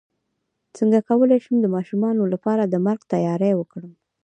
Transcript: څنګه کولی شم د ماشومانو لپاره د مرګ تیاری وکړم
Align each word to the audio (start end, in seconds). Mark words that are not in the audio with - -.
څنګه 0.77 0.99
کولی 1.09 1.37
شم 1.43 1.55
د 1.61 1.67
ماشومانو 1.75 2.23
لپاره 2.33 2.63
د 2.65 2.75
مرګ 2.85 3.01
تیاری 3.13 3.51
وکړم 3.55 3.93